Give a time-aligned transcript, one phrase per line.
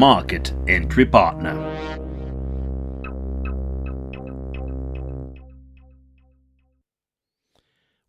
[0.00, 1.54] market entry partner.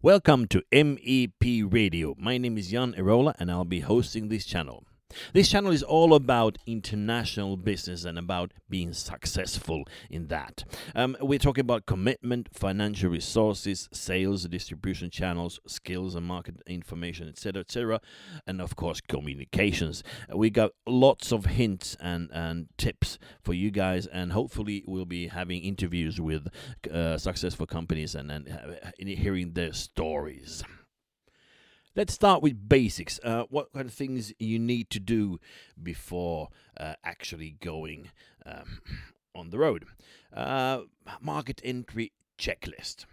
[0.01, 2.15] Welcome to MEP Radio.
[2.17, 4.85] My name is Jan Erola and I'll be hosting this channel.
[5.33, 10.63] This channel is all about international business and about being successful in that.
[10.95, 17.61] Um, we're talking about commitment, financial resources, sales, distribution channels, skills and market information, etc.,
[17.61, 18.01] etc.,
[18.47, 20.03] and of course communications.
[20.33, 25.27] We got lots of hints and and tips for you guys, and hopefully we'll be
[25.27, 26.47] having interviews with
[26.91, 30.63] uh, successful companies and and uh, hearing their stories.
[31.93, 33.19] Let's start with basics.
[33.21, 35.41] Uh, what kind of things you need to do
[35.81, 36.47] before
[36.79, 38.11] uh, actually going
[38.45, 38.79] um,
[39.35, 39.83] on the road?
[40.33, 40.83] Uh,
[41.19, 43.05] market entry checklist.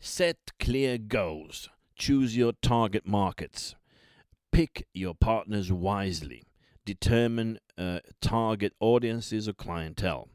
[0.00, 1.68] Set clear goals.
[1.94, 3.76] Choose your target markets.
[4.50, 6.42] Pick your partners wisely.
[6.84, 10.28] Determine uh, target audiences or clientele.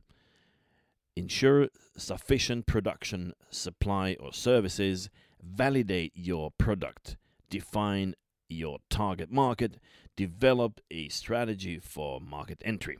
[1.17, 5.09] Ensure sufficient production, supply, or services.
[5.43, 7.17] Validate your product
[7.49, 8.15] define
[8.49, 9.77] your target market,
[10.15, 12.97] develop a strategy for market entry.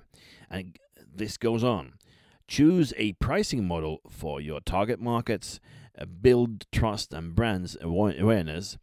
[0.50, 0.78] And
[1.16, 1.94] this goes on.
[2.48, 5.60] Choose a pricing model for your target markets,
[6.00, 8.78] uh, build trust and brands awareness,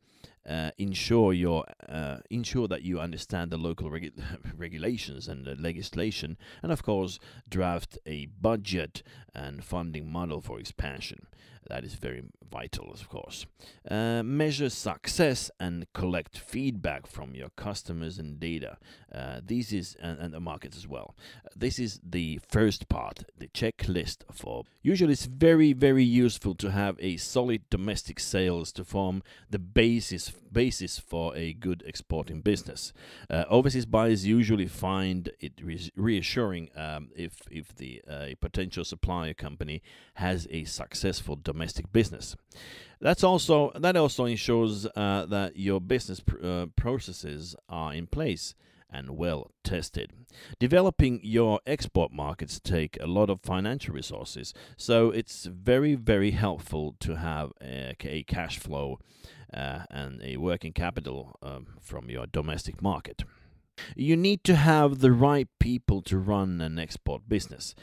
[0.49, 4.13] uh, ensure your uh, ensure that you understand the local regu-
[4.57, 9.03] regulations and the legislation, and of course draft a budget
[9.35, 11.27] and funding model for expansion.
[11.69, 13.47] That is very vital, of course.
[13.91, 18.77] Uh, measure success and collect feedback from your customers and data.
[19.15, 21.15] Uh, this is and, and, the markets as well.
[21.57, 24.65] This is the first part, the checklist for.
[24.83, 30.33] Usually, it's very very useful to have a solid domestic sales to form the basis
[30.53, 32.93] basis for a good exporting business.
[33.31, 39.35] Uh, overseas buyers usually find it re- reassuring um, if if the uh, potential supplier
[39.35, 39.83] company
[40.15, 41.54] has a successful domestic
[41.93, 42.37] business.
[43.01, 48.55] That's also that also ensures uh, that your business pr- uh, processes are in place
[48.91, 50.13] and well tested.
[50.59, 56.95] Developing your export markets take a lot of financial resources, so it's very very helpful
[57.01, 58.99] to have a, a cash flow
[59.53, 63.25] uh, and a working capital um, from your domestic market.
[63.97, 67.75] You need to have the right people to run an export business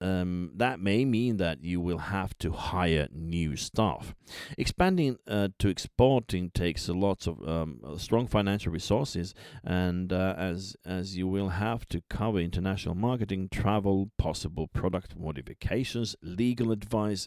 [0.00, 4.14] um, that may mean that you will have to hire new staff.
[4.58, 9.34] Expanding uh, to exporting takes a lot of um, strong financial resources,
[9.64, 16.14] and uh, as as you will have to cover international marketing, travel, possible product modifications,
[16.22, 17.26] legal advice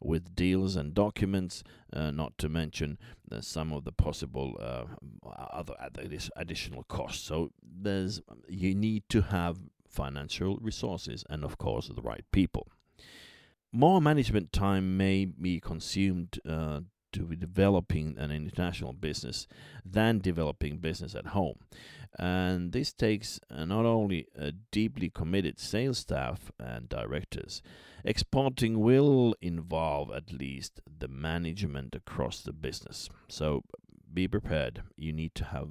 [0.00, 2.98] with deals and documents, uh, not to mention
[3.32, 4.84] uh, some of the possible uh,
[5.52, 5.74] other
[6.36, 7.26] additional costs.
[7.26, 9.58] So there's you need to have
[9.90, 12.68] financial resources, and of course, the right people.
[13.72, 16.80] More management time may be consumed uh,
[17.12, 19.46] to be developing an international business
[19.84, 21.58] than developing business at home.
[22.18, 27.62] And this takes not only a deeply committed sales staff and directors,
[28.04, 33.08] exporting will involve at least the management across the business.
[33.28, 33.62] So
[34.12, 34.82] be prepared.
[34.96, 35.68] You need to have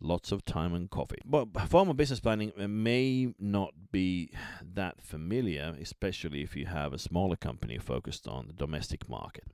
[0.00, 1.20] lots of time and coffee.
[1.24, 7.36] But formal business planning may not be that familiar, especially if you have a smaller
[7.36, 9.44] company focused on the domestic market.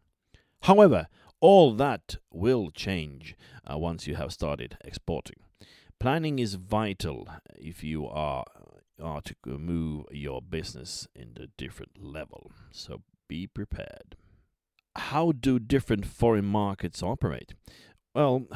[0.62, 1.08] However,
[1.40, 3.36] all that will change
[3.70, 5.36] uh, once you have started exporting.
[5.98, 8.44] Planning is vital if you are
[9.02, 12.50] are to move your business in a different level.
[12.70, 14.16] So be prepared.
[14.96, 17.52] How do different foreign markets operate?
[18.14, 18.46] Well,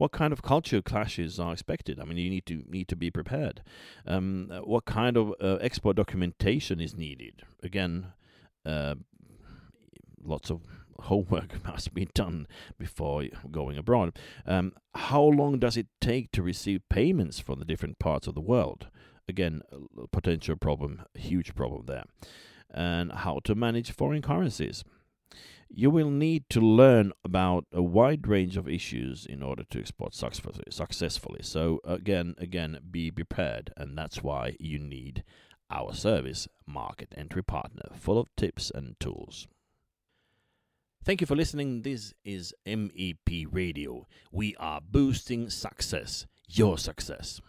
[0.00, 2.00] what kind of culture clashes are expected?
[2.00, 3.62] I mean, you need to need to be prepared.
[4.06, 7.42] Um, what kind of uh, export documentation is needed?
[7.62, 8.06] Again,
[8.64, 8.94] uh,
[10.24, 10.62] lots of
[11.00, 12.46] homework must be done
[12.78, 14.18] before going abroad.
[14.46, 18.40] Um, how long does it take to receive payments from the different parts of the
[18.40, 18.88] world?
[19.28, 19.60] Again,
[20.12, 22.04] potential problem, huge problem there.
[22.72, 24.82] And how to manage foreign currencies
[25.68, 30.14] you will need to learn about a wide range of issues in order to export
[30.14, 31.40] successfully.
[31.42, 35.22] So again, again, be prepared, and that's why you need
[35.70, 39.46] our service, Market Entry Partner, full of tips and tools.
[41.04, 41.82] Thank you for listening.
[41.82, 44.06] This is MEP Radio.
[44.32, 47.40] We are boosting success, your success.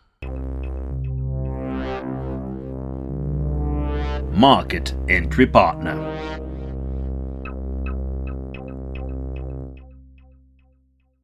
[4.32, 6.51] Market Entry Partner.